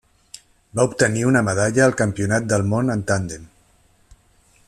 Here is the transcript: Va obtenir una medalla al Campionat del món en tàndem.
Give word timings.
Va 0.79 0.85
obtenir 0.89 1.25
una 1.31 1.43
medalla 1.49 1.83
al 1.89 1.93
Campionat 2.01 2.49
del 2.55 2.67
món 2.73 2.91
en 2.97 3.07
tàndem. 3.13 3.47